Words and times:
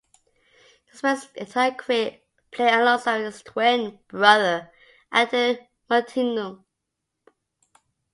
He 0.89 0.97
spent 0.97 1.19
his 1.19 1.29
entire 1.35 1.69
career 1.73 2.21
playing 2.49 2.73
alongside 2.73 3.19
his 3.23 3.43
twin 3.43 3.99
brother 4.07 4.71
Anton 5.11 5.59
Munteanu. 5.91 6.63